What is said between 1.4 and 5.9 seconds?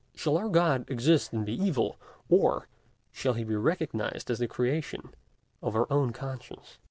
be evil, or shall he be recognized as the creation of our